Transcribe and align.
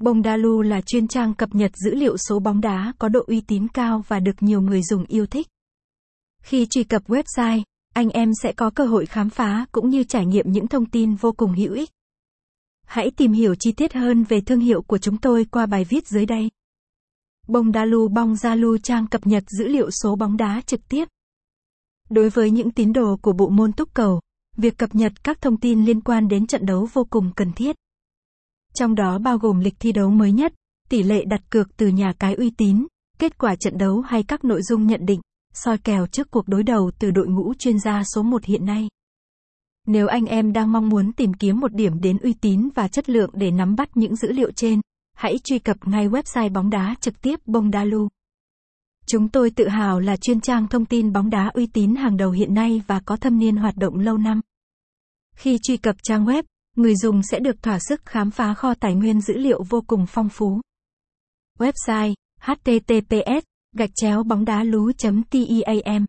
Bongdalu 0.00 0.62
là 0.62 0.80
chuyên 0.80 1.08
trang 1.08 1.34
cập 1.34 1.54
nhật 1.54 1.72
dữ 1.84 1.94
liệu 1.94 2.16
số 2.16 2.38
bóng 2.38 2.60
đá 2.60 2.92
có 2.98 3.08
độ 3.08 3.24
uy 3.26 3.40
tín 3.40 3.68
cao 3.68 4.02
và 4.08 4.20
được 4.20 4.42
nhiều 4.42 4.60
người 4.60 4.82
dùng 4.82 5.04
yêu 5.04 5.26
thích. 5.26 5.46
Khi 6.42 6.66
truy 6.66 6.84
cập 6.84 7.08
website, 7.08 7.62
anh 7.94 8.10
em 8.10 8.30
sẽ 8.42 8.52
có 8.52 8.70
cơ 8.70 8.86
hội 8.86 9.06
khám 9.06 9.30
phá 9.30 9.66
cũng 9.72 9.90
như 9.90 10.04
trải 10.04 10.26
nghiệm 10.26 10.52
những 10.52 10.68
thông 10.68 10.86
tin 10.86 11.14
vô 11.14 11.32
cùng 11.32 11.52
hữu 11.52 11.74
ích. 11.74 11.90
Hãy 12.86 13.10
tìm 13.10 13.32
hiểu 13.32 13.54
chi 13.54 13.72
tiết 13.72 13.92
hơn 13.92 14.24
về 14.24 14.40
thương 14.40 14.60
hiệu 14.60 14.82
của 14.82 14.98
chúng 14.98 15.18
tôi 15.18 15.44
qua 15.44 15.66
bài 15.66 15.84
viết 15.84 16.08
dưới 16.08 16.26
đây. 16.26 16.50
Bongdalu 17.48 18.08
Bongdalu 18.08 18.78
trang 18.78 19.06
cập 19.06 19.26
nhật 19.26 19.44
dữ 19.58 19.68
liệu 19.68 19.90
số 19.90 20.16
bóng 20.16 20.36
đá 20.36 20.60
trực 20.66 20.88
tiếp. 20.88 21.08
Đối 22.10 22.30
với 22.30 22.50
những 22.50 22.70
tín 22.70 22.92
đồ 22.92 23.16
của 23.22 23.32
bộ 23.32 23.48
môn 23.48 23.72
túc 23.72 23.94
cầu, 23.94 24.20
việc 24.56 24.78
cập 24.78 24.94
nhật 24.94 25.24
các 25.24 25.40
thông 25.40 25.56
tin 25.56 25.84
liên 25.84 26.00
quan 26.00 26.28
đến 26.28 26.46
trận 26.46 26.66
đấu 26.66 26.88
vô 26.92 27.06
cùng 27.10 27.30
cần 27.36 27.52
thiết. 27.52 27.76
Trong 28.74 28.94
đó 28.94 29.18
bao 29.18 29.38
gồm 29.38 29.60
lịch 29.60 29.74
thi 29.80 29.92
đấu 29.92 30.10
mới 30.10 30.32
nhất, 30.32 30.52
tỷ 30.88 31.02
lệ 31.02 31.24
đặt 31.24 31.40
cược 31.50 31.76
từ 31.76 31.88
nhà 31.88 32.12
cái 32.18 32.34
uy 32.34 32.50
tín, 32.50 32.86
kết 33.18 33.38
quả 33.38 33.56
trận 33.56 33.78
đấu 33.78 34.00
hay 34.00 34.22
các 34.22 34.44
nội 34.44 34.62
dung 34.62 34.86
nhận 34.86 35.06
định, 35.06 35.20
soi 35.54 35.78
kèo 35.78 36.06
trước 36.06 36.30
cuộc 36.30 36.48
đối 36.48 36.62
đầu 36.62 36.90
từ 36.98 37.10
đội 37.10 37.26
ngũ 37.26 37.54
chuyên 37.54 37.78
gia 37.78 38.02
số 38.14 38.22
1 38.22 38.44
hiện 38.44 38.64
nay. 38.64 38.88
Nếu 39.86 40.06
anh 40.06 40.26
em 40.26 40.52
đang 40.52 40.72
mong 40.72 40.88
muốn 40.88 41.12
tìm 41.12 41.34
kiếm 41.34 41.60
một 41.60 41.74
điểm 41.74 42.00
đến 42.00 42.18
uy 42.18 42.32
tín 42.32 42.68
và 42.74 42.88
chất 42.88 43.08
lượng 43.10 43.30
để 43.32 43.50
nắm 43.50 43.76
bắt 43.76 43.96
những 43.96 44.16
dữ 44.16 44.32
liệu 44.32 44.50
trên, 44.52 44.80
hãy 45.16 45.38
truy 45.44 45.58
cập 45.58 45.76
ngay 45.84 46.08
website 46.08 46.52
bóng 46.52 46.70
đá 46.70 46.94
trực 47.00 47.20
tiếp 47.22 47.40
Bongdalu. 47.46 48.08
Chúng 49.06 49.28
tôi 49.28 49.50
tự 49.50 49.68
hào 49.68 50.00
là 50.00 50.16
chuyên 50.16 50.40
trang 50.40 50.68
thông 50.68 50.84
tin 50.84 51.12
bóng 51.12 51.30
đá 51.30 51.50
uy 51.54 51.66
tín 51.66 51.94
hàng 51.94 52.16
đầu 52.16 52.30
hiện 52.30 52.54
nay 52.54 52.82
và 52.86 53.00
có 53.00 53.16
thâm 53.16 53.38
niên 53.38 53.56
hoạt 53.56 53.76
động 53.76 53.98
lâu 53.98 54.18
năm. 54.18 54.40
Khi 55.34 55.58
truy 55.62 55.76
cập 55.76 55.96
trang 56.02 56.24
web, 56.24 56.42
người 56.82 56.96
dùng 56.96 57.22
sẽ 57.22 57.40
được 57.40 57.62
thỏa 57.62 57.78
sức 57.88 58.00
khám 58.06 58.30
phá 58.30 58.54
kho 58.54 58.74
tài 58.74 58.94
nguyên 58.94 59.20
dữ 59.20 59.34
liệu 59.36 59.62
vô 59.68 59.84
cùng 59.86 60.06
phong 60.08 60.28
phú. 60.28 60.60
Website 61.58 62.14
https 62.40 63.42
gạch 63.76 63.90
chéo 63.94 64.22
bóng 64.22 64.44
đá 64.44 64.62
lú 64.62 64.92
team 65.30 66.04